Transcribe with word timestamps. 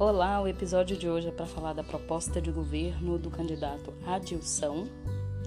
Olá, 0.00 0.40
o 0.40 0.48
episódio 0.48 0.96
de 0.96 1.10
hoje 1.10 1.28
é 1.28 1.30
para 1.30 1.44
falar 1.44 1.74
da 1.74 1.84
proposta 1.84 2.40
de 2.40 2.50
governo 2.50 3.18
do 3.18 3.30
candidato 3.30 3.92
Adilson. 4.06 4.86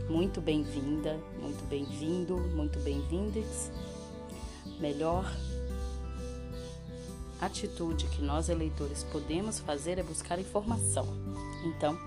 Muito 0.08 0.40
bem-vinda, 0.40 1.20
muito 1.42 1.68
bem-vindo, 1.68 2.38
muito 2.38 2.78
bem-vindes. 2.82 3.72
Melhor 4.80 5.26
atitude 7.42 8.06
que 8.10 8.22
nós 8.22 8.48
eleitores 8.48 9.04
podemos 9.06 9.58
fazer 9.58 9.98
é 9.98 10.04
buscar 10.04 10.38
informação. 10.38 11.08
Então, 11.66 11.98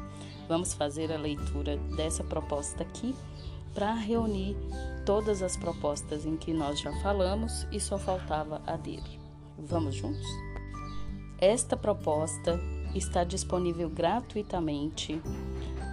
vamos 0.47 0.73
fazer 0.73 1.13
a 1.13 1.19
leitura 1.19 1.77
dessa 1.97 2.23
proposta 2.23 2.85
aqui 2.85 3.13
para 3.75 3.93
reunir 3.93 4.57
todas 5.05 5.43
as 5.43 5.57
propostas 5.57 6.25
em 6.25 6.37
que 6.37 6.53
nós 6.53 6.79
já 6.79 6.93
falamos 7.03 7.67
e 7.73 7.81
só 7.81 7.99
faltava 7.99 8.63
a 8.65 8.77
dele. 8.77 9.19
Vamos 9.59 9.97
juntos? 9.97 10.46
Esta 11.39 11.77
proposta 11.77 12.59
está 12.95 13.25
disponível 13.25 13.91
gratuitamente 13.91 15.21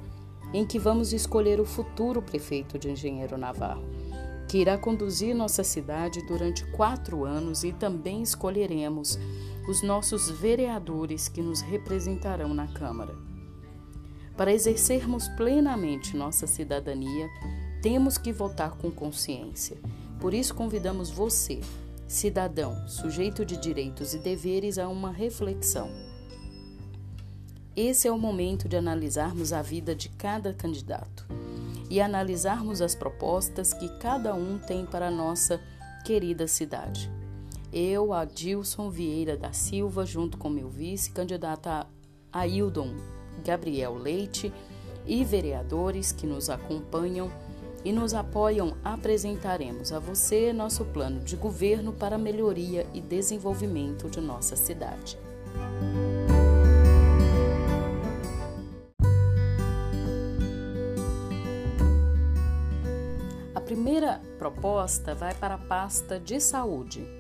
em 0.53 0.67
que 0.67 0.79
vamos 0.79 1.15
escolher 1.15 1.59
o 1.59 1.65
futuro 1.65 2.21
prefeito 2.21 2.79
de 2.79 2.91
Engenheiro 2.91 3.39
Navarro, 3.39 3.85
que 4.47 4.59
irá 4.59 4.77
conduzir 4.77 5.35
nossa 5.35 5.65
cidade 5.65 6.21
durante 6.27 6.67
quatro 6.73 7.25
anos 7.25 7.65
e 7.65 7.73
também 7.73 8.21
escolheremos 8.21 9.19
os 9.69 9.83
nossos 9.83 10.31
vereadores 10.31 11.29
que 11.29 11.43
nos 11.43 11.61
representarão 11.61 12.55
na 12.55 12.67
Câmara. 12.67 13.15
Para 14.37 14.53
exercermos 14.53 15.29
plenamente 15.29 16.17
nossa 16.17 16.47
cidadania, 16.47 17.29
temos 17.83 18.17
que 18.17 18.33
votar 18.33 18.73
com 18.73 18.91
consciência. 18.91 19.77
Por 20.19 20.35
isso, 20.35 20.55
convidamos 20.55 21.11
você, 21.11 21.61
cidadão, 22.09 22.89
sujeito 22.89 23.45
de 23.45 23.57
direitos 23.57 24.15
e 24.15 24.19
deveres, 24.19 24.79
a 24.79 24.89
uma 24.89 25.11
reflexão. 25.11 25.91
Esse 27.77 28.09
é 28.09 28.11
o 28.11 28.19
momento 28.19 28.69
de 28.69 28.77
analisarmos 28.77 29.53
a 29.53 29.63
vida 29.63 29.95
de 29.95 30.09
cada 30.09 30.53
candidato 30.53 31.27
e 31.89 32.01
analisarmos 32.01 32.81
as 32.83 32.95
propostas 32.95 33.73
que 33.73 33.89
cada 33.99 34.35
um 34.35 34.59
tem 34.59 34.85
para 34.85 35.09
a 35.09 35.11
nossa 35.11 35.61
querida 36.05 36.47
cidade. 36.47 37.11
Eu, 37.73 38.13
Adilson 38.13 38.91
Vieira 38.91 39.37
da 39.37 39.53
Silva, 39.53 40.05
junto 40.05 40.37
com 40.37 40.49
meu 40.49 40.69
vice, 40.69 41.11
candidata 41.11 41.87
Aildon 42.33 42.95
Gabriel 43.45 43.95
Leite 43.95 44.53
e 45.07 45.25
vereadores 45.25 46.11
que 46.11 46.27
nos 46.27 46.51
acompanham 46.51 47.31
e 47.85 47.93
nos 47.93 48.13
apoiam, 48.13 48.77
apresentaremos 48.85 49.93
a 49.93 49.99
você 49.99 50.53
nosso 50.53 50.85
plano 50.85 51.21
de 51.21 51.37
governo 51.37 51.93
para 51.93 52.19
melhoria 52.19 52.87
e 52.93 53.01
desenvolvimento 53.01 54.11
de 54.11 54.21
nossa 54.21 54.57
cidade. 54.57 55.17
A 63.55 63.61
primeira 63.61 64.21
proposta 64.39 65.15
vai 65.15 65.35
para 65.35 65.55
a 65.55 65.59
pasta 65.59 66.19
de 66.19 66.41
saúde. 66.41 67.20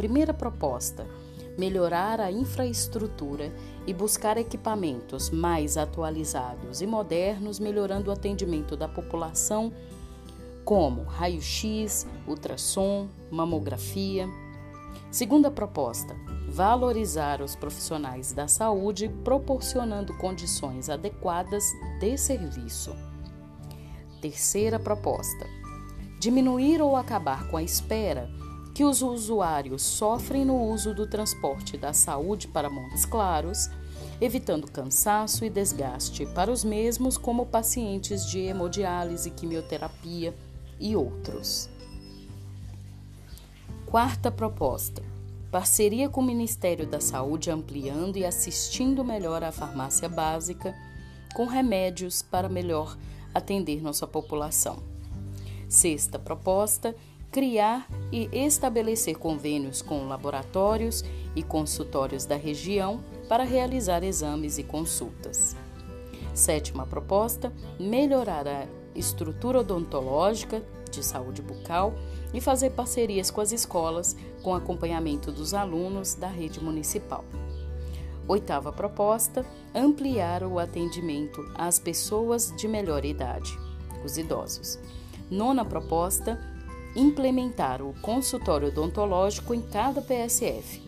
Primeira 0.00 0.32
proposta: 0.32 1.06
melhorar 1.58 2.22
a 2.22 2.32
infraestrutura 2.32 3.52
e 3.86 3.92
buscar 3.92 4.38
equipamentos 4.38 5.28
mais 5.28 5.76
atualizados 5.76 6.80
e 6.80 6.86
modernos, 6.86 7.58
melhorando 7.58 8.08
o 8.08 8.12
atendimento 8.14 8.78
da 8.78 8.88
população, 8.88 9.70
como 10.64 11.02
raio-x, 11.02 12.06
ultrassom, 12.26 13.08
mamografia. 13.30 14.26
Segunda 15.10 15.50
proposta: 15.50 16.16
valorizar 16.48 17.42
os 17.42 17.54
profissionais 17.54 18.32
da 18.32 18.48
saúde, 18.48 19.10
proporcionando 19.22 20.16
condições 20.16 20.88
adequadas 20.88 21.62
de 22.00 22.16
serviço. 22.16 22.96
Terceira 24.22 24.78
proposta: 24.78 25.46
diminuir 26.18 26.80
ou 26.80 26.96
acabar 26.96 27.50
com 27.50 27.58
a 27.58 27.62
espera 27.62 28.30
que 28.80 28.84
os 28.84 29.02
usuários 29.02 29.82
sofrem 29.82 30.42
no 30.42 30.58
uso 30.58 30.94
do 30.94 31.06
transporte 31.06 31.76
da 31.76 31.92
saúde 31.92 32.48
para 32.48 32.70
Montes 32.70 33.04
Claros, 33.04 33.68
evitando 34.18 34.70
cansaço 34.70 35.44
e 35.44 35.50
desgaste 35.50 36.24
para 36.24 36.50
os 36.50 36.64
mesmos, 36.64 37.18
como 37.18 37.44
pacientes 37.44 38.24
de 38.24 38.38
hemodiálise, 38.38 39.32
quimioterapia 39.32 40.34
e 40.80 40.96
outros. 40.96 41.68
Quarta 43.84 44.30
proposta: 44.30 45.02
parceria 45.50 46.08
com 46.08 46.22
o 46.22 46.24
Ministério 46.24 46.86
da 46.86 47.00
Saúde 47.00 47.50
ampliando 47.50 48.16
e 48.16 48.24
assistindo 48.24 49.04
melhor 49.04 49.44
a 49.44 49.52
farmácia 49.52 50.08
básica 50.08 50.74
com 51.34 51.44
remédios 51.44 52.22
para 52.22 52.48
melhor 52.48 52.96
atender 53.34 53.82
nossa 53.82 54.06
população. 54.06 54.82
Sexta 55.68 56.18
proposta: 56.18 56.96
criar 57.30 57.88
e 58.10 58.28
estabelecer 58.32 59.16
convênios 59.16 59.82
com 59.82 60.08
laboratórios 60.08 61.04
e 61.34 61.42
consultórios 61.42 62.24
da 62.24 62.36
região 62.36 63.00
para 63.28 63.44
realizar 63.44 64.02
exames 64.02 64.58
e 64.58 64.64
consultas. 64.64 65.56
Sétima 66.34 66.86
proposta: 66.86 67.52
melhorar 67.78 68.46
a 68.48 68.66
estrutura 68.94 69.60
odontológica 69.60 70.62
de 70.90 71.04
saúde 71.04 71.40
bucal 71.40 71.94
e 72.34 72.40
fazer 72.40 72.70
parcerias 72.70 73.30
com 73.30 73.40
as 73.40 73.52
escolas 73.52 74.16
com 74.42 74.54
acompanhamento 74.54 75.30
dos 75.30 75.54
alunos 75.54 76.14
da 76.14 76.28
rede 76.28 76.62
municipal. 76.62 77.24
Oitava 78.26 78.72
proposta: 78.72 79.46
ampliar 79.74 80.42
o 80.42 80.58
atendimento 80.58 81.48
às 81.54 81.78
pessoas 81.78 82.52
de 82.56 82.66
melhor 82.66 83.04
idade, 83.04 83.56
os 84.04 84.18
idosos. 84.18 84.78
Nona 85.30 85.64
proposta: 85.64 86.40
implementar 86.94 87.82
o 87.82 87.94
consultório 88.00 88.68
odontológico 88.68 89.54
em 89.54 89.62
cada 89.62 90.00
PSF. 90.00 90.82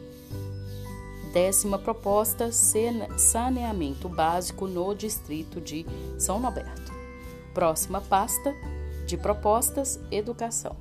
Décima 1.32 1.78
proposta: 1.78 2.50
saneamento 2.52 4.08
básico 4.08 4.66
no 4.66 4.94
distrito 4.94 5.60
de 5.60 5.86
São 6.18 6.41
Roberto. 6.41 6.92
Próxima 7.54 8.00
pasta 8.00 8.54
de 9.06 9.16
propostas: 9.16 9.98
educação. 10.10 10.76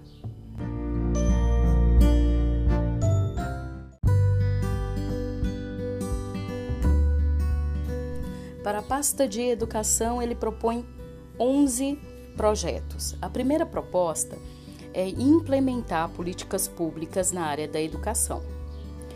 Para 8.64 8.80
a 8.80 8.84
pasta 8.84 9.28
de 9.28 9.42
educação, 9.42 10.22
ele 10.22 10.36
propõe 10.36 10.86
11 11.40 11.98
projetos. 12.38 13.16
A 13.22 13.30
primeira 13.30 13.66
proposta 13.66 14.36
é 14.36 14.61
implementar 14.96 16.10
políticas 16.10 16.68
públicas 16.68 17.32
na 17.32 17.46
área 17.46 17.68
da 17.68 17.82
educação. 17.82 18.42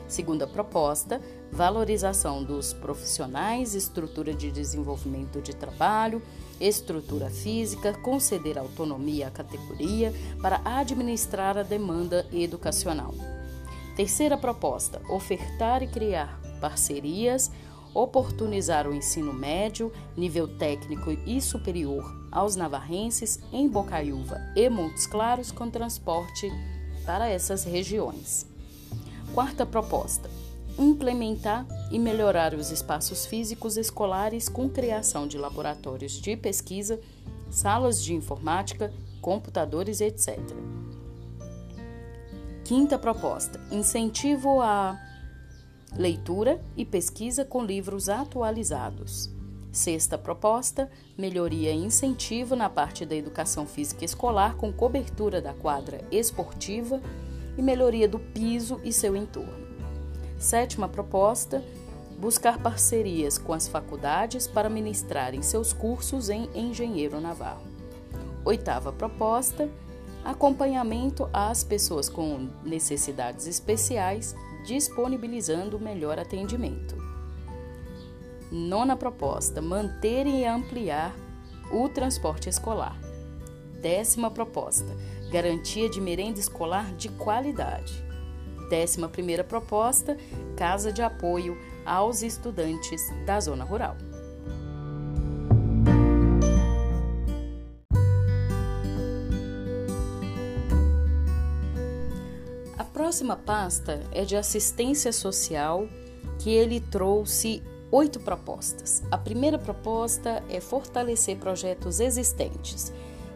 Segunda 0.08 0.46
proposta, 0.46 1.20
valorização 1.52 2.44
dos 2.44 2.74
profissionais, 2.74 3.74
estrutura 3.74 4.34
de 4.34 4.52
desenvolvimento 4.52 5.42
de 5.42 5.56
trabalho, 5.56 6.22
estrutura 6.60 7.30
física, 7.30 7.94
conceder 7.94 8.58
autonomia 8.58 9.28
à 9.28 9.32
categoria 9.32 10.14
para 10.42 10.62
administrar 10.64 11.58
a 11.58 11.64
demanda 11.64 12.26
educacional. 12.32 13.14
Terceira 13.96 14.38
proposta, 14.38 15.02
ofertar 15.10 15.82
e 15.82 15.88
criar 15.88 16.40
parcerias 16.62 17.52
oportunizar 17.96 18.86
o 18.88 18.94
ensino 18.94 19.34
médio, 19.34 19.92
nível 20.18 20.48
técnico 20.48 21.12
e 21.26 21.42
superior 21.42 22.04
aos 22.30 22.58
navarrenses 22.58 23.40
em 23.54 23.70
Bocaiúva 23.70 24.42
e 24.54 24.70
Montes 24.70 25.08
Claros 25.08 25.50
com 25.50 25.70
transporte 25.70 26.52
para 27.06 27.30
essas 27.30 27.64
regiões. 27.64 28.46
Quarta 29.34 29.66
proposta: 29.66 30.30
implementar 30.78 31.66
e 31.90 31.98
melhorar 31.98 32.54
os 32.54 32.70
espaços 32.70 33.26
físicos 33.26 33.78
escolares 33.78 34.50
com 34.50 34.70
criação 34.70 35.26
de 35.26 35.38
laboratórios 35.38 36.20
de 36.20 36.36
pesquisa, 36.36 37.00
salas 37.50 38.04
de 38.04 38.14
informática, 38.14 38.94
computadores, 39.22 40.02
etc. 40.02 40.38
Quinta 42.66 43.00
proposta: 43.00 43.62
incentivo 43.72 44.60
à 44.60 45.00
leitura 45.98 46.62
e 46.76 46.84
pesquisa 46.84 47.46
com 47.46 47.64
livros 47.64 48.10
atualizados. 48.10 49.30
Sexta 49.72 50.18
proposta: 50.18 50.90
melhoria 51.18 51.72
e 51.72 51.86
incentivo 51.86 52.56
na 52.56 52.70
parte 52.70 53.06
da 53.06 53.16
educação 53.16 53.66
física 53.66 54.06
escolar 54.06 54.56
com 54.56 54.72
cobertura 54.72 55.42
da 55.42 55.54
quadra 55.54 56.02
esportiva 56.12 57.02
e 57.58 57.62
melhoria 57.62 58.08
do 58.08 58.20
piso 58.20 58.80
e 58.84 58.94
seu 58.94 59.16
entorno. 59.16 59.66
Sétima 60.38 60.88
proposta: 60.88 61.64
buscar 62.18 62.58
parcerias 62.58 63.38
com 63.38 63.54
as 63.54 63.68
faculdades 63.68 64.48
para 64.48 64.70
ministrarem 64.70 65.42
seus 65.42 65.74
cursos 65.74 66.30
em 66.30 66.50
engenheiro 66.56 67.20
naval. 67.20 67.62
Oitava 68.46 68.94
proposta: 68.94 69.70
acompanhamento 70.24 71.30
às 71.34 71.64
pessoas 71.64 72.08
com 72.08 72.50
necessidades 72.64 73.48
especiais, 73.48 74.36
disponibilizando 74.66 75.80
melhor 75.80 76.20
atendimento. 76.20 76.96
Nona 78.52 78.96
proposta: 78.96 79.62
manter 79.62 80.28
e 80.28 80.46
ampliar 80.46 81.16
o 81.72 81.88
transporte 81.90 82.50
escolar. 82.50 83.00
Décima 83.82 84.32
proposta: 84.32 84.96
garantia 85.32 85.90
de 85.90 86.02
merenda 86.02 86.40
escolar 86.40 86.94
de 86.96 87.10
qualidade. 87.10 87.94
Décima 88.70 89.08
primeira 89.08 89.44
proposta: 89.44 90.18
Casa 90.58 90.92
de 90.92 91.02
Apoio 91.02 91.58
aos 91.86 92.24
Estudantes 92.24 93.02
da 93.26 93.40
Zona 93.40 93.64
Rural. 93.64 93.96
Próxima 103.16 103.38
pasta 103.38 104.04
é 104.12 104.26
de 104.26 104.36
assistência 104.36 105.14
social, 105.14 105.88
que 106.38 106.50
ele 106.50 106.82
trouxe 106.82 107.64
oito 107.90 108.20
propostas. 108.20 109.02
A 109.10 109.18
primeira 109.18 109.58
proposta 109.58 110.44
é 110.50 110.60
fortalecer 110.60 111.38
projetos 111.38 112.02
existentes 112.02 112.92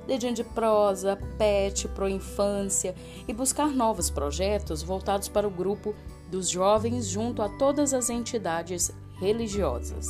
dedinho 0.06 0.34
de 0.34 0.44
prosa, 0.44 1.18
pet, 1.38 1.88
pro 1.90 2.10
infância 2.10 2.94
e 3.28 3.32
buscar 3.32 3.68
novos 3.68 4.10
projetos 4.10 4.82
voltados 4.82 5.30
para 5.30 5.48
o 5.48 5.52
grupo 5.52 5.96
dos 6.30 6.50
jovens 6.50 7.08
junto 7.08 7.44
a 7.44 7.48
todas 7.48 7.94
as 7.94 8.10
entidades 8.10 8.92
religiosas. 9.20 10.08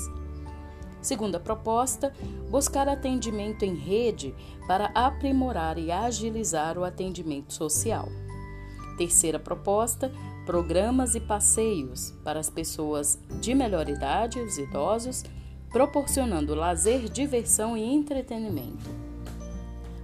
Segunda 1.01 1.39
proposta, 1.39 2.13
buscar 2.50 2.88
atendimento 2.88 3.63
em 3.63 3.75
rede 3.75 4.33
para 4.65 4.89
aprimorar 4.95 5.77
e 5.77 5.92
agilizar 5.92 6.77
o 6.77 6.86
atendimento 6.86 7.54
social. 7.54 8.07
Terceira 9.00 9.40
proposta, 9.40 10.12
programas 10.46 11.16
e 11.16 11.22
passeios 11.22 12.13
para 12.22 12.38
as 12.38 12.50
pessoas 12.50 13.18
de 13.40 13.56
melhor 13.56 13.88
idade, 13.88 14.42
os 14.42 14.57
idosos, 14.57 15.24
proporcionando 15.69 16.54
lazer, 16.54 17.07
diversão 17.07 17.78
e 17.78 17.81
entretenimento. 17.81 18.90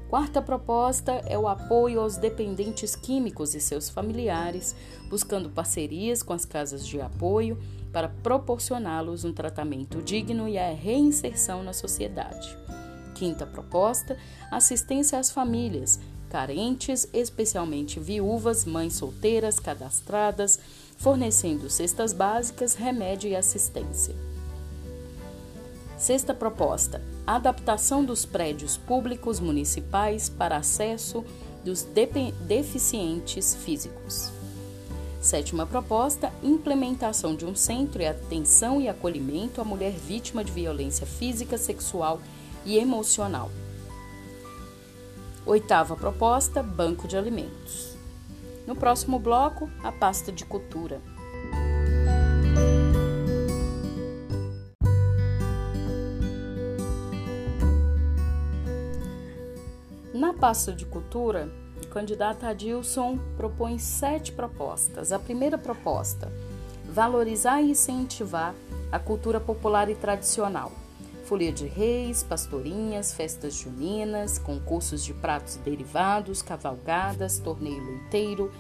Quarta 0.10 0.42
proposta 0.42 1.12
é 1.26 1.38
o 1.38 1.46
apoio 1.46 2.00
aos 2.00 2.16
dependentes 2.16 2.96
químicos 2.96 3.54
e 3.54 3.60
seus 3.60 3.90
familiares, 3.90 4.74
buscando 5.10 5.50
parcerias 5.50 6.24
com 6.24 6.32
as 6.32 6.46
casas 6.46 6.88
de 6.88 7.02
apoio 7.02 7.60
para 7.92 8.08
proporcioná-los 8.08 9.26
um 9.26 9.34
tratamento 9.34 10.02
digno 10.02 10.48
e 10.48 10.58
a 10.58 10.72
reinserção 10.72 11.62
na 11.64 11.74
sociedade. 11.74 12.58
Quinta 13.14 13.46
proposta: 13.46 14.18
assistência 14.50 15.20
às 15.20 15.32
famílias 15.32 16.00
carentes, 16.36 17.08
especialmente 17.14 17.98
viúvas, 17.98 18.66
mães 18.66 18.96
solteiras, 18.96 19.58
cadastradas, 19.58 20.60
fornecendo 20.98 21.70
cestas 21.70 22.12
básicas, 22.12 22.76
remédio 22.76 23.30
e 23.30 23.38
assistência. 23.38 24.14
Sexta 25.98 26.34
proposta: 26.34 27.02
adaptação 27.26 28.04
dos 28.04 28.26
prédios 28.26 28.76
públicos 28.76 29.40
municipais 29.40 30.28
para 30.28 30.58
acesso 30.58 31.24
dos 31.64 31.88
deficientes 32.46 33.56
físicos. 33.56 34.30
Sétima 35.22 35.66
proposta: 35.66 36.34
implementação 36.44 37.34
de 37.34 37.46
um 37.46 37.56
centro 37.56 38.00
de 38.00 38.08
atenção 38.08 38.82
e 38.82 38.90
acolhimento 38.90 39.62
à 39.62 39.64
mulher 39.64 39.94
vítima 39.94 40.44
de 40.44 40.52
violência 40.52 41.08
física, 41.08 41.58
sexual 41.58 42.20
e 42.66 42.78
emocional. 42.78 43.50
Oitava 45.46 45.96
proposta: 45.96 46.64
banco 46.64 47.08
de 47.08 47.16
alimentos. 47.16 47.96
No 48.66 48.76
próximo 48.76 49.20
bloco, 49.20 49.70
a 49.84 49.92
pasta 49.92 50.32
de 50.32 50.44
cultura. 50.44 51.00
Na 60.12 60.34
pasta 60.34 60.72
de 60.72 60.84
cultura, 60.84 61.48
o 61.84 61.88
candidato 61.90 62.44
Adilson 62.46 63.20
propõe 63.38 63.78
sete 63.78 64.32
propostas. 64.32 65.12
A 65.12 65.20
primeira 65.20 65.60
proposta: 65.60 66.32
valorizar 66.90 67.62
e 67.62 67.70
incentivar 67.70 68.56
a 68.92 68.98
cultura 68.98 69.40
popular 69.40 69.90
e 69.92 69.96
tradicional. 69.96 70.72
Folia 71.26 71.52
de 71.52 71.66
reis, 71.66 72.22
pastorinhas, 72.22 73.12
festas 73.12 73.56
juninas, 73.56 74.38
concursos 74.38 75.04
de 75.04 75.12
pratos 75.12 75.56
derivados, 75.56 76.44
cavalgadas, 76.44 77.40
torneio 77.40 77.84
leiteiro, 77.84 78.52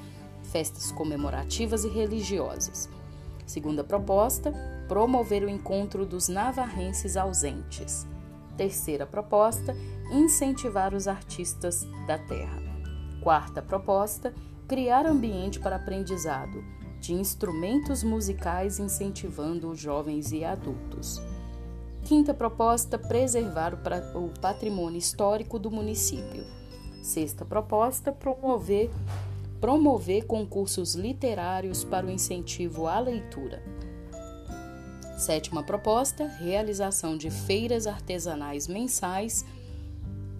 festas 0.51 0.91
comemorativas 0.91 1.83
e 1.83 1.89
religiosas. 1.89 2.89
Segunda 3.45 3.83
proposta: 3.83 4.51
promover 4.87 5.43
o 5.43 5.49
encontro 5.49 6.07
dos 6.07 6.27
navarrenses 6.27 7.15
ausentes. 7.15 8.07
Terceira 8.57 9.05
proposta: 9.05 9.75
incentivar 10.11 10.95
os 10.95 11.07
artistas 11.07 11.85
da 12.07 12.17
terra. 12.17 12.63
Quarta 13.21 13.61
proposta: 13.61 14.33
criar 14.67 15.05
ambiente 15.05 15.59
para 15.59 15.75
aprendizado 15.75 16.63
de 16.99 17.13
instrumentos 17.13 18.03
musicais 18.03 18.79
incentivando 18.79 19.69
os 19.69 19.77
jovens 19.79 20.31
e 20.31 20.43
adultos. 20.43 21.21
Quinta 22.05 22.35
proposta: 22.35 22.99
preservar 22.99 23.73
o 24.13 24.39
patrimônio 24.39 24.99
histórico 24.99 25.57
do 25.57 25.71
município. 25.71 26.45
Sexta 27.01 27.43
proposta: 27.43 28.11
promover 28.11 28.91
promover 29.59 30.25
concursos 30.25 30.93
literários 30.93 31.83
para 31.83 32.05
o 32.05 32.11
incentivo 32.11 32.85
à 32.87 32.99
leitura. 32.99 33.63
Sétima 35.17 35.63
proposta: 35.63 36.27
realização 36.27 37.17
de 37.17 37.31
feiras 37.31 37.87
artesanais 37.87 38.67
mensais 38.67 39.43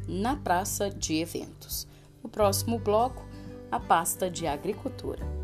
na 0.08 0.36
praça 0.36 0.92
de 0.92 1.16
eventos. 1.16 1.88
No 2.22 2.30
próximo 2.30 2.78
bloco, 2.78 3.26
a 3.72 3.80
pasta 3.80 4.30
de 4.30 4.46
agricultura. 4.46 5.35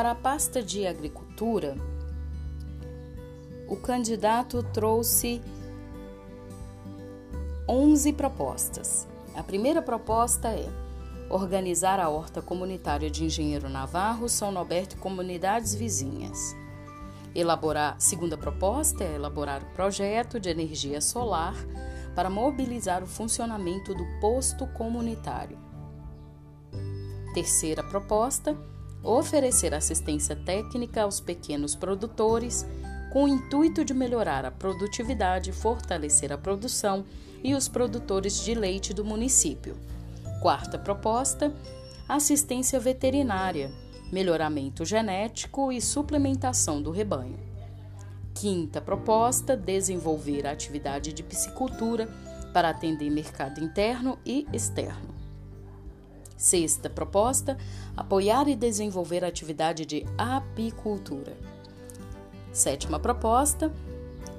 Para 0.00 0.12
a 0.12 0.14
pasta 0.14 0.62
de 0.62 0.86
agricultura, 0.86 1.76
o 3.68 3.76
candidato 3.76 4.62
trouxe 4.62 5.42
11 7.68 8.14
propostas. 8.14 9.06
A 9.34 9.42
primeira 9.42 9.82
proposta 9.82 10.48
é 10.48 10.66
organizar 11.28 12.00
a 12.00 12.08
horta 12.08 12.40
comunitária 12.40 13.10
de 13.10 13.26
Engenheiro 13.26 13.68
Navarro, 13.68 14.26
São 14.26 14.50
Norberto 14.50 14.96
e 14.96 14.98
comunidades 14.98 15.74
vizinhas. 15.74 16.56
Elaborar, 17.34 17.96
segunda 18.00 18.38
proposta 18.38 19.04
é 19.04 19.16
elaborar 19.16 19.62
o 19.62 19.74
projeto 19.74 20.40
de 20.40 20.48
energia 20.48 21.02
solar 21.02 21.54
para 22.14 22.30
mobilizar 22.30 23.02
o 23.02 23.06
funcionamento 23.06 23.94
do 23.94 24.06
posto 24.18 24.66
comunitário. 24.68 25.58
Terceira 27.34 27.82
proposta, 27.82 28.56
oferecer 29.02 29.74
assistência 29.74 30.36
técnica 30.36 31.02
aos 31.02 31.20
pequenos 31.20 31.74
produtores 31.74 32.66
com 33.12 33.24
o 33.24 33.28
intuito 33.28 33.84
de 33.84 33.92
melhorar 33.92 34.44
a 34.44 34.50
produtividade, 34.50 35.52
fortalecer 35.52 36.32
a 36.32 36.38
produção 36.38 37.04
e 37.42 37.54
os 37.54 37.68
produtores 37.68 38.44
de 38.44 38.54
leite 38.54 38.94
do 38.94 39.04
município. 39.04 39.76
Quarta 40.40 40.78
proposta: 40.78 41.52
assistência 42.08 42.78
veterinária, 42.78 43.70
melhoramento 44.12 44.84
genético 44.84 45.72
e 45.72 45.80
suplementação 45.80 46.80
do 46.80 46.90
rebanho. 46.90 47.38
Quinta 48.34 48.80
proposta: 48.80 49.56
desenvolver 49.56 50.46
a 50.46 50.52
atividade 50.52 51.12
de 51.12 51.22
piscicultura 51.22 52.08
para 52.52 52.70
atender 52.70 53.10
mercado 53.10 53.62
interno 53.62 54.18
e 54.24 54.46
externo. 54.52 55.19
Sexta 56.40 56.88
proposta: 56.88 57.58
apoiar 57.94 58.48
e 58.48 58.56
desenvolver 58.56 59.22
a 59.22 59.28
atividade 59.28 59.84
de 59.84 60.06
apicultura. 60.16 61.36
Sétima 62.50 62.98
proposta: 62.98 63.70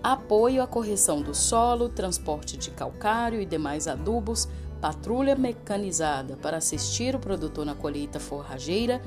apoio 0.01 0.63
à 0.63 0.67
correção 0.67 1.21
do 1.21 1.35
solo, 1.35 1.89
transporte 1.89 2.57
de 2.57 2.71
calcário 2.71 3.39
e 3.39 3.45
demais 3.45 3.87
adubos, 3.87 4.49
patrulha 4.81 5.35
mecanizada 5.35 6.35
para 6.37 6.57
assistir 6.57 7.15
o 7.15 7.19
produtor 7.19 7.67
na 7.67 7.75
colheita 7.75 8.19
forrageira, 8.19 8.99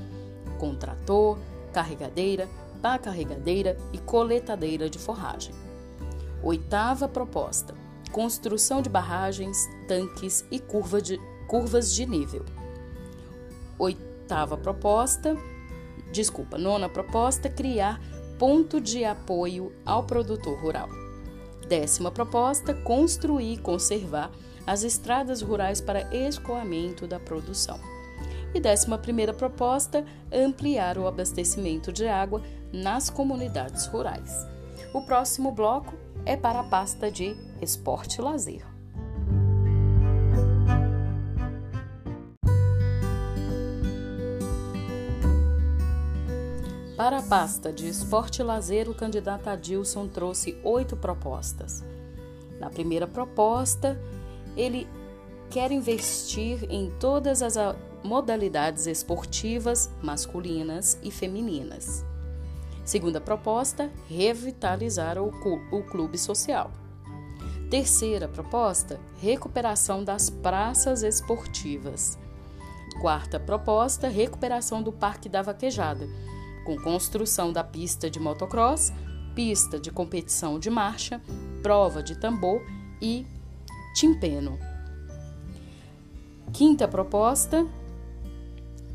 com 0.56 0.72
trator, 0.76 1.36
carregadeira, 1.72 2.48
pá 2.80 2.96
carregadeira 2.96 3.76
e 3.92 3.98
coletadeira 3.98 4.88
de 4.88 5.00
forragem. 5.00 5.52
Oitava 6.44 7.08
proposta: 7.08 7.74
construção 8.12 8.80
de 8.80 8.88
barragens, 8.88 9.68
tanques 9.88 10.44
e 10.48 10.60
curva 10.60 11.02
de, 11.02 11.18
curvas 11.48 11.92
de 11.92 12.06
nível. 12.06 12.44
Oitava 13.78 14.57
proposta, 14.57 15.37
desculpa, 16.12 16.57
nona 16.57 16.88
proposta, 16.88 17.49
criar 17.49 18.00
ponto 18.38 18.81
de 18.81 19.04
apoio 19.04 19.73
ao 19.85 20.04
produtor 20.04 20.59
rural. 20.61 20.88
Décima 21.69 22.11
proposta, 22.11 22.75
construir 22.75 23.54
e 23.54 23.59
conservar 23.59 24.31
as 24.66 24.83
estradas 24.83 25.43
rurais 25.43 25.81
para 25.81 26.14
escoamento 26.14 27.07
da 27.07 27.19
produção. 27.19 27.78
E 28.54 28.61
décima 28.61 28.99
primeira 28.99 29.35
proposta, 29.35 30.04
ampliar 30.33 30.97
o 30.97 31.07
abastecimento 31.07 31.93
de 31.93 32.07
água 32.07 32.43
nas 32.73 33.11
comunidades 33.11 33.87
rurais. 33.87 34.47
O 34.93 35.02
próximo 35.02 35.50
bloco 35.50 35.95
é 36.25 36.37
para 36.37 36.61
a 36.61 36.64
pasta 36.64 37.11
de 37.11 37.37
esporte 37.61 38.19
e 38.19 38.23
lazer. 38.23 38.74
Para 47.04 47.18
a 47.18 47.23
pasta 47.23 47.70
de 47.70 47.87
esporte 47.87 48.40
e 48.40 48.42
lazer, 48.42 48.88
o 48.88 48.94
candidato 48.94 49.49
Adilson 49.49 50.08
trouxe 50.08 50.56
oito 50.64 50.96
propostas. 50.96 51.84
Na 52.58 52.70
primeira 52.70 53.06
proposta, 53.06 54.00
ele 54.56 54.88
quer 55.50 55.70
investir 55.70 56.64
em 56.70 56.90
todas 56.99 57.42
as 57.42 57.56
modalidades 58.02 58.87
esportivas 58.87 59.90
masculinas 60.02 60.99
e 61.02 61.11
femininas. 61.11 62.02
Segunda 62.87 63.20
proposta, 63.20 63.90
revitalizar 64.08 65.18
o, 65.18 65.30
clube 65.82 66.16
social. 66.16 66.70
Terceira 67.68 68.28
proposta, 68.28 68.99
recuperação 69.20 70.02
das 70.02 70.30
praças 70.30 71.02
esportivas. 71.02 72.18
Quarta 73.02 73.38
proposta, 73.38 74.08
recuperação 74.08 74.82
do 74.82 74.90
Parque 74.90 75.28
da 75.28 75.42
Vaquejada, 75.42 76.08
com 76.64 76.76
construção 76.76 77.52
da 77.52 77.62
pista 77.62 78.11
de 78.11 78.18
motocross, 78.18 78.92
pista 79.35 79.78
de 79.78 79.90
competição 79.90 80.59
de 80.59 80.71
marcha, 80.71 81.21
prova 81.62 82.02
de 82.02 82.16
tambor 82.16 82.62
e 83.00 83.26
timpeno. 83.94 84.59
Quinta 86.52 86.88
proposta, 86.88 87.66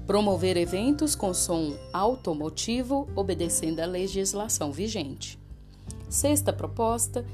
promover 0.08 0.58
eventos 0.58 1.16
com 1.16 1.34
som 1.34 1.78
automotivo 1.94 3.08
obedecendo 3.16 3.80
à 3.80 3.86
legislação 3.86 4.72
vigente. 4.72 5.38
Sexta 6.10 6.52
proposta, 6.52 7.26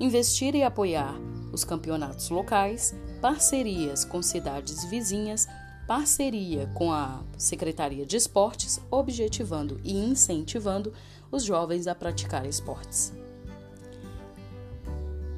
investir 0.00 0.54
e 0.54 0.62
apoiar 0.62 1.14
os 1.52 1.64
campeonatos 1.64 2.30
locais, 2.30 2.94
parcerias 3.20 4.04
com 4.04 4.22
cidades 4.22 4.84
vizinhas, 4.84 5.46
parceria 5.88 6.70
com 6.74 6.92
a 6.92 7.22
Secretaria 7.38 8.04
de 8.04 8.14
Esportes, 8.14 8.78
objetivando 8.90 9.80
e 9.82 9.96
incentivando 9.96 10.92
os 11.32 11.42
jovens 11.42 11.86
a 11.86 11.94
praticar 11.94 12.44
esportes. 12.44 13.14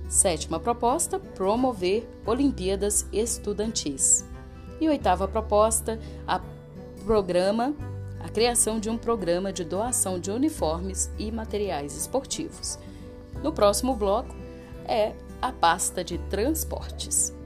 Sétima 0.08 0.58
proposta: 0.58 1.20
promover 1.20 2.04
Olimpíadas 2.26 3.06
Estudantis. 3.12 4.24
E 4.80 4.88
oitava 4.88 5.28
proposta: 5.28 6.00
a 6.26 6.40
programa, 7.04 7.72
a 8.18 8.28
criação 8.28 8.80
de 8.80 8.90
um 8.90 8.98
programa 8.98 9.52
de 9.52 9.62
doação 9.62 10.18
de 10.18 10.32
uniformes 10.32 11.12
e 11.16 11.30
materiais 11.30 11.96
esportivos. 11.96 12.76
No 13.40 13.52
próximo 13.52 13.94
bloco 13.94 14.34
é 14.84 15.12
a 15.40 15.52
pasta 15.52 16.02
de 16.02 16.18
transportes. 16.18 17.39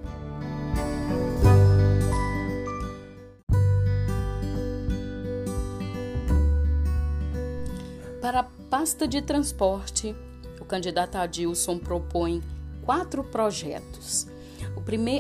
Pasta 8.85 9.09
de 9.09 9.23
transporte, 9.23 10.15
o 10.61 10.65
candidato 10.67 11.17
Adilson 11.17 11.79
propõe 11.79 12.43
quatro 12.85 13.25
projetos. 13.25 14.27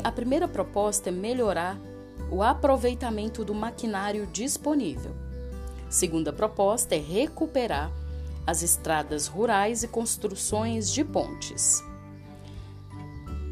a 0.04 0.12
primeira 0.12 0.47
proposta 0.47 1.09
é 1.09 1.11
melhorar 1.11 1.80
o 2.30 2.42
aproveitamento 2.42 3.42
do 3.42 3.54
maquinário 3.54 4.26
disponível. 4.26 5.12
Segunda 5.88 6.30
proposta 6.30 6.94
é 6.94 6.99
recuperar 6.99 7.90
as 8.47 8.62
estradas 8.62 9.28
rurais 9.28 9.83
e 9.83 9.88
construções 9.88 10.92
de 10.92 11.02
pontes. 11.02 11.83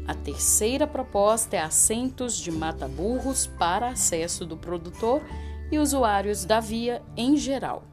A 0.07 0.13
terceira 0.13 0.85
proposta 0.85 1.55
é 1.55 1.59
assentos 1.59 2.37
de 2.37 2.51
mata-burros 2.51 3.47
para 3.47 3.89
acesso 3.89 4.45
do 4.45 4.57
produtor 4.57 5.23
e 5.71 5.79
usuários 5.79 6.45
da 6.45 6.59
via 6.59 7.01
em 7.17 7.35
geral. 7.35 7.92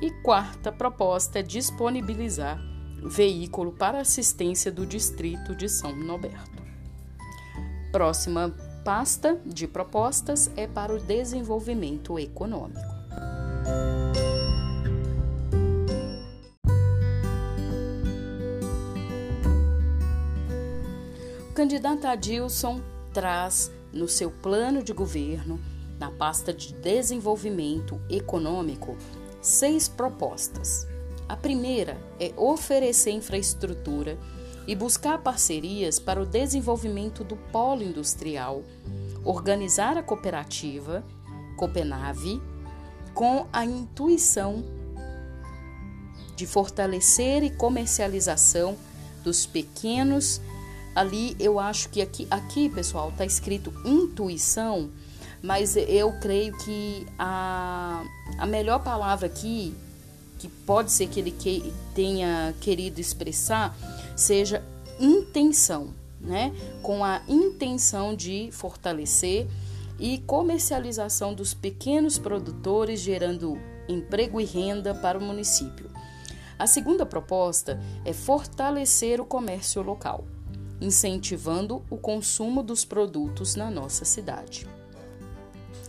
E 0.00 0.10
quarta 0.22 0.70
proposta 0.70 1.40
é 1.40 1.42
disponibilizar 1.42 2.60
veículo 3.02 3.72
para 3.72 4.00
assistência 4.00 4.70
do 4.70 4.86
distrito 4.86 5.54
de 5.54 5.68
São 5.68 5.94
Noberto. 5.94 6.62
Próxima 7.90 8.54
pasta 8.84 9.40
de 9.44 9.66
propostas 9.66 10.50
é 10.56 10.66
para 10.66 10.94
o 10.94 11.00
desenvolvimento 11.00 12.18
econômico. 12.18 12.80
O 21.50 21.52
candidato 21.54 22.06
Adilson 22.06 22.80
traz 23.12 23.72
no 23.92 24.06
seu 24.06 24.30
plano 24.30 24.80
de 24.82 24.92
governo, 24.92 25.58
na 25.98 26.10
pasta 26.10 26.52
de 26.52 26.72
desenvolvimento 26.74 28.00
econômico, 28.08 28.96
seis 29.40 29.88
propostas. 29.88 30.86
A 31.28 31.36
primeira 31.36 31.96
é 32.18 32.32
oferecer 32.36 33.10
infraestrutura 33.10 34.18
e 34.66 34.74
buscar 34.74 35.18
parcerias 35.18 35.98
para 35.98 36.20
o 36.20 36.26
desenvolvimento 36.26 37.24
do 37.24 37.36
polo 37.36 37.82
industrial, 37.82 38.62
organizar 39.24 39.96
a 39.96 40.02
cooperativa 40.02 41.04
Copenave 41.56 42.40
com 43.14 43.46
a 43.52 43.64
intuição 43.64 44.64
de 46.36 46.46
fortalecer 46.46 47.42
e 47.42 47.50
comercialização 47.50 48.76
dos 49.24 49.44
pequenos. 49.44 50.40
Ali 50.94 51.34
eu 51.40 51.58
acho 51.58 51.88
que 51.88 52.00
aqui, 52.00 52.28
aqui 52.30 52.68
pessoal, 52.68 53.08
está 53.08 53.24
escrito 53.24 53.72
intuição, 53.84 54.90
mas 55.42 55.76
eu 55.76 56.12
creio 56.20 56.56
que 56.58 57.06
a, 57.18 58.04
a 58.38 58.46
melhor 58.46 58.82
palavra 58.82 59.26
aqui, 59.26 59.74
que 60.38 60.48
pode 60.48 60.92
ser 60.92 61.08
que 61.08 61.20
ele 61.20 61.30
que, 61.30 61.72
tenha 61.94 62.54
querido 62.60 63.00
expressar, 63.00 63.76
seja 64.16 64.64
intenção, 64.98 65.88
né? 66.20 66.52
Com 66.82 67.04
a 67.04 67.22
intenção 67.28 68.14
de 68.14 68.50
fortalecer 68.52 69.46
e 69.98 70.18
comercialização 70.18 71.34
dos 71.34 71.54
pequenos 71.54 72.18
produtores, 72.18 73.00
gerando 73.00 73.58
emprego 73.88 74.40
e 74.40 74.44
renda 74.44 74.94
para 74.94 75.18
o 75.18 75.22
município. 75.22 75.90
A 76.58 76.66
segunda 76.66 77.06
proposta 77.06 77.80
é 78.04 78.12
fortalecer 78.12 79.20
o 79.20 79.24
comércio 79.24 79.80
local, 79.82 80.24
incentivando 80.80 81.82
o 81.88 81.96
consumo 81.96 82.62
dos 82.62 82.84
produtos 82.84 83.54
na 83.54 83.70
nossa 83.70 84.04
cidade. 84.04 84.66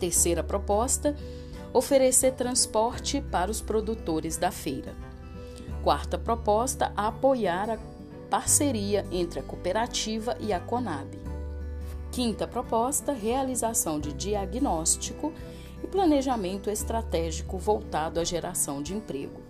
Terceira 0.00 0.42
proposta, 0.42 1.14
oferecer 1.74 2.32
transporte 2.32 3.20
para 3.20 3.50
os 3.50 3.60
produtores 3.60 4.38
da 4.38 4.50
feira. 4.50 4.94
Quarta 5.84 6.16
proposta, 6.16 6.90
apoiar 6.96 7.68
a 7.68 7.78
parceria 8.30 9.06
entre 9.12 9.40
a 9.40 9.42
cooperativa 9.42 10.36
e 10.40 10.54
a 10.54 10.58
Conab. 10.58 11.18
Quinta 12.10 12.48
proposta: 12.48 13.12
realização 13.12 14.00
de 14.00 14.14
diagnóstico 14.14 15.34
e 15.84 15.86
planejamento 15.86 16.70
estratégico 16.70 17.58
voltado 17.58 18.18
à 18.18 18.24
geração 18.24 18.82
de 18.82 18.94
emprego. 18.94 19.42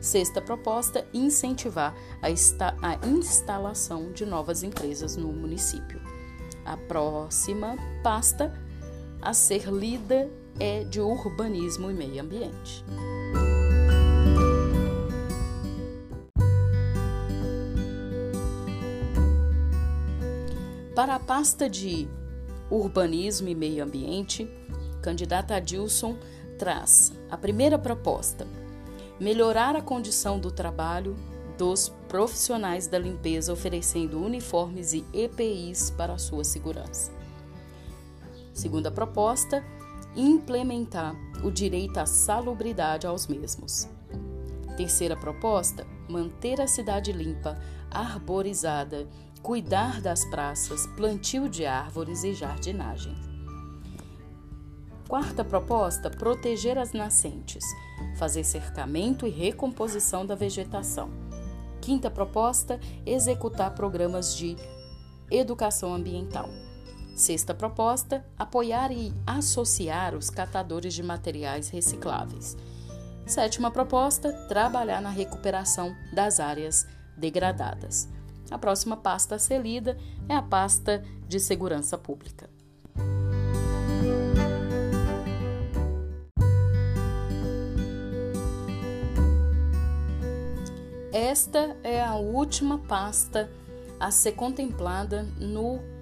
Sexta 0.00 0.40
proposta: 0.40 1.04
incentivar 1.12 1.96
a, 2.22 2.28
a 2.86 3.06
instalação 3.08 4.12
de 4.12 4.24
novas 4.24 4.62
empresas 4.62 5.16
no 5.16 5.32
município. 5.32 6.00
A 6.64 6.76
próxima 6.76 7.76
pasta 8.02 8.52
a 9.22 9.34
ser 9.34 9.70
lida 9.70 10.30
é 10.58 10.84
de 10.84 11.00
urbanismo 11.00 11.90
e 11.90 11.94
meio 11.94 12.22
ambiente. 12.22 12.84
Para 20.94 21.14
a 21.14 21.18
pasta 21.18 21.68
de 21.68 22.08
urbanismo 22.70 23.48
e 23.48 23.54
meio 23.54 23.84
ambiente, 23.84 24.48
candidata 25.00 25.56
Adilson 25.56 26.16
traz 26.58 27.12
a 27.30 27.36
primeira 27.36 27.78
proposta: 27.78 28.46
melhorar 29.18 29.76
a 29.76 29.82
condição 29.82 30.38
do 30.38 30.50
trabalho 30.50 31.16
dos 31.56 31.90
profissionais 32.08 32.86
da 32.86 32.98
limpeza, 32.98 33.52
oferecendo 33.52 34.22
uniformes 34.22 34.92
e 34.92 35.04
EPIs 35.12 35.90
para 35.90 36.14
a 36.14 36.18
sua 36.18 36.42
segurança. 36.42 37.19
Segunda 38.60 38.90
proposta: 38.90 39.64
implementar 40.14 41.16
o 41.42 41.50
direito 41.50 41.96
à 41.96 42.04
salubridade 42.04 43.06
aos 43.06 43.26
mesmos. 43.26 43.88
Terceira 44.76 45.16
proposta: 45.16 45.86
manter 46.06 46.60
a 46.60 46.66
cidade 46.66 47.10
limpa, 47.10 47.58
arborizada, 47.90 49.08
cuidar 49.42 50.02
das 50.02 50.26
praças, 50.26 50.86
plantio 50.88 51.48
de 51.48 51.64
árvores 51.64 52.22
e 52.22 52.34
jardinagem. 52.34 53.16
Quarta 55.08 55.42
proposta: 55.42 56.10
proteger 56.10 56.76
as 56.76 56.92
nascentes, 56.92 57.64
fazer 58.18 58.44
cercamento 58.44 59.26
e 59.26 59.30
recomposição 59.30 60.26
da 60.26 60.34
vegetação. 60.34 61.08
Quinta 61.80 62.10
proposta: 62.10 62.78
executar 63.06 63.74
programas 63.74 64.36
de 64.36 64.54
educação 65.30 65.94
ambiental. 65.94 66.50
Sexta 67.20 67.52
proposta: 67.52 68.24
apoiar 68.38 68.90
e 68.90 69.12
associar 69.26 70.14
os 70.14 70.30
catadores 70.30 70.94
de 70.94 71.02
materiais 71.02 71.68
recicláveis. 71.68 72.56
Sétima 73.26 73.70
proposta: 73.70 74.32
trabalhar 74.48 75.02
na 75.02 75.10
recuperação 75.10 75.94
das 76.14 76.40
áreas 76.40 76.86
degradadas. 77.18 78.08
A 78.50 78.56
próxima 78.56 78.96
pasta 78.96 79.34
a 79.34 79.38
ser 79.38 79.60
lida 79.60 79.98
é 80.30 80.34
a 80.34 80.40
pasta 80.40 81.04
de 81.28 81.38
segurança 81.38 81.98
pública. 81.98 82.48
Esta 91.12 91.76
é 91.84 92.02
a 92.02 92.14
última 92.14 92.78
pasta 92.78 93.50
a 94.00 94.10
ser 94.10 94.32
contemplada 94.32 95.24
no 95.38 95.99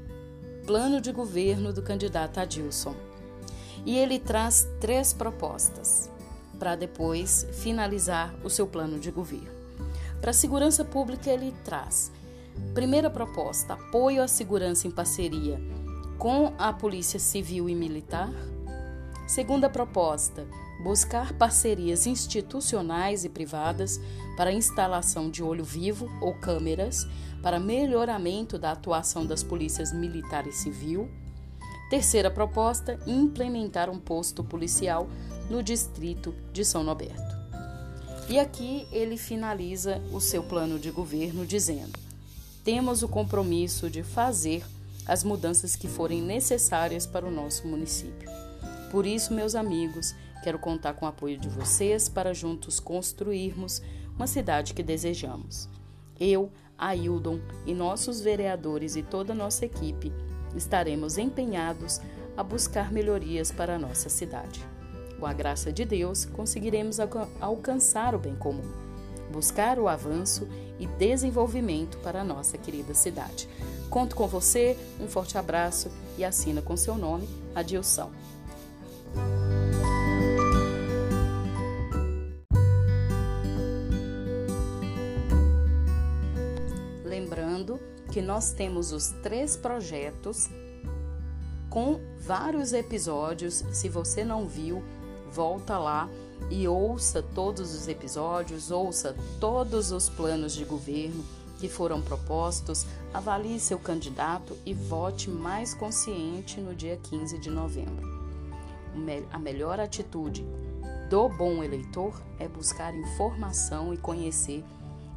plano 0.69 1.01
de 1.01 1.11
governo 1.13 1.73
do 1.73 1.81
candidato 1.81 2.39
Adilson. 2.39 2.95
E 3.87 3.97
ele 3.97 4.19
traz 4.19 4.69
três 4.79 5.15
propostas 5.15 6.11
para 6.59 6.77
depois 6.77 7.47
finalizar 7.55 8.35
o 8.45 8.51
seu 8.51 8.67
plano 8.67 8.99
de 8.99 9.11
governo. 9.11 9.49
Para 10.21 10.31
a 10.31 10.35
segurança 10.35 10.85
pública, 10.85 11.31
ele 11.31 11.55
traz: 11.65 12.13
primeira 12.75 13.09
proposta, 13.09 13.73
apoio 13.73 14.23
à 14.23 14.29
segurança 14.29 14.87
em 14.87 14.91
parceria 14.91 15.59
com 16.19 16.53
a 16.59 16.71
Polícia 16.71 17.19
Civil 17.19 17.71
e 17.71 17.75
Militar. 17.75 18.31
Segunda 19.27 19.71
proposta, 19.71 20.47
buscar 20.81 21.33
parcerias 21.33 22.07
institucionais 22.07 23.25
e 23.25 23.29
privadas 23.29 24.01
para 24.37 24.53
instalação 24.53 25.31
de 25.31 25.43
olho 25.43 25.65
vivo 25.65 26.09
ou 26.21 26.35
câmeras 26.35 27.07
para 27.43 27.59
melhoramento 27.59 28.59
da 28.59 28.73
atuação 28.73 29.27
das 29.27 29.43
polícias 29.43 29.93
militar 29.93 30.47
e 30.47 30.53
civil. 30.53 31.09
Terceira 31.91 32.31
proposta, 32.31 32.99
implementar 33.07 33.89
um 33.89 33.99
posto 33.99 34.45
policial 34.45 35.09
no 35.49 35.63
distrito 35.63 36.35
de 36.53 36.65
São 36.65 36.85
Roberto. 36.85 37.39
E 38.29 38.39
aqui 38.39 38.87
ele 38.93 39.17
finaliza 39.17 40.03
o 40.13 40.21
seu 40.21 40.43
plano 40.43 40.79
de 40.79 40.91
governo 40.91 41.47
dizendo: 41.47 41.99
temos 42.63 43.03
o 43.03 43.09
compromisso 43.09 43.89
de 43.89 44.03
fazer 44.03 44.63
as 45.07 45.25
mudanças 45.25 45.75
que 45.75 45.89
forem 45.89 46.21
necessárias 46.21 47.07
para 47.07 47.25
o 47.27 47.31
nosso 47.31 47.67
município. 47.67 48.29
Por 48.91 49.07
isso, 49.07 49.33
meus 49.33 49.55
amigos, 49.55 50.15
Quero 50.43 50.59
contar 50.59 50.95
com 50.95 51.05
o 51.05 51.09
apoio 51.09 51.39
de 51.39 51.49
vocês 51.49 52.09
para 52.09 52.35
juntos 52.35 52.79
construirmos 52.81 53.83
uma 54.15 54.27
cidade 54.27 54.75
que 54.75 54.83
desejamos. 54.83 55.69
Eu, 56.19 56.51
Aildon 56.77 57.41
e 57.67 57.75
nossos 57.75 58.21
vereadores 58.21 58.97
e 58.97 59.03
toda 59.03 59.33
a 59.33 59.37
nossa 59.37 59.65
equipe 59.65 60.13
estaremos 60.55 61.19
empenhados 61.19 62.01
a 62.37 62.43
buscar 62.43 62.93
melhorias 62.93 63.51
para 63.51 63.75
a 63.75 63.79
nossa 63.79 64.09
cidade. 64.09 64.65
Com 65.19 65.27
a 65.27 65.33
graça 65.33 65.73
de 65.73 65.85
Deus, 65.85 66.25
conseguiremos 66.25 66.99
alcançar 67.41 68.15
o 68.15 68.19
bem 68.19 68.37
comum, 68.37 68.71
buscar 69.33 69.79
o 69.79 69.89
avanço 69.89 70.49
e 70.79 70.87
desenvolvimento 70.87 71.99
para 71.99 72.21
a 72.21 72.25
nossa 72.25 72.57
querida 72.57 72.95
cidade. 72.95 73.49
Conto 73.91 74.15
com 74.15 74.29
você, 74.29 74.79
um 75.01 75.09
forte 75.09 75.37
abraço 75.37 75.91
e 76.17 76.25
assina 76.25 76.63
com 76.63 76.77
seu 76.77 76.97
nome, 76.97 77.29
Adilson. 77.55 78.11
Que 88.19 88.23
nós 88.23 88.51
temos 88.51 88.91
os 88.91 89.11
três 89.23 89.57
projetos 89.57 90.51
com 91.71 92.01
vários 92.19 92.73
episódios. 92.73 93.63
Se 93.71 93.89
você 93.89 94.25
não 94.25 94.49
viu, 94.49 94.83
volta 95.31 95.79
lá 95.79 96.11
e 96.51 96.67
ouça 96.67 97.23
todos 97.23 97.73
os 97.73 97.87
episódios, 97.87 98.73
ouça 98.73 99.15
todos 99.39 99.93
os 99.93 100.09
planos 100.09 100.53
de 100.53 100.65
governo 100.65 101.25
que 101.61 101.69
foram 101.69 102.03
propostos, 102.03 102.85
avalie 103.15 103.61
seu 103.61 103.79
candidato 103.79 104.59
e 104.67 104.75
vote 104.75 105.31
mais 105.31 105.73
consciente 105.73 106.61
no 106.61 106.75
dia 106.75 106.97
15 106.97 107.39
de 107.39 107.51
novembro. 107.51 108.05
A 109.31 109.39
melhor 109.39 109.79
atitude 109.79 110.45
do 111.09 111.29
bom 111.29 111.63
eleitor 111.63 112.21
é 112.41 112.49
buscar 112.49 112.93
informação 112.97 113.95
e 113.95 113.97
conhecer 113.97 114.65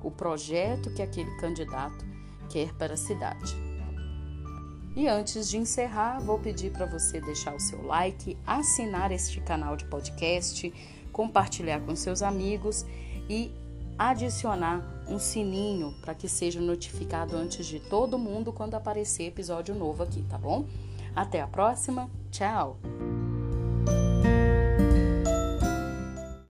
o 0.04 0.12
projeto 0.12 0.94
que 0.94 1.02
aquele 1.02 1.36
candidato 1.38 2.11
quer 2.52 2.74
para 2.74 2.94
a 2.94 2.98
cidade. 2.98 3.56
E 4.96 5.08
antes 5.08 5.50
de 5.50 5.58
encerrar, 5.58 6.20
vou 6.20 6.38
pedir 6.38 6.72
para 6.72 6.86
você 6.86 7.22
deixar 7.22 7.56
o 7.56 7.60
seu 7.60 7.82
like, 7.86 8.38
assinar 8.46 9.12
este 9.12 9.40
canal 9.40 9.78
de 9.78 9.86
podcast, 9.86 10.72
compartilhar 11.14 11.80
com 11.82 11.96
seus 11.96 12.22
amigos 12.22 12.86
e 13.30 13.52
adicionar 13.98 14.82
um 15.08 15.18
sininho 15.18 15.94
para 16.02 16.14
que 16.14 16.28
seja 16.28 16.60
notificado 16.60 17.38
antes 17.38 17.66
de 17.66 17.80
todo 17.80 18.18
mundo 18.18 18.52
quando 18.52 18.76
aparecer 18.76 19.28
episódio 19.28 19.74
novo 19.76 20.04
aqui, 20.04 20.24
tá 20.24 20.38
bom? 20.38 20.66
Até 21.16 21.42
a 21.42 21.48
próxima, 21.48 22.10
tchau! 22.32 22.78